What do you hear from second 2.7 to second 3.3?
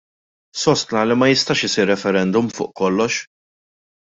kollox.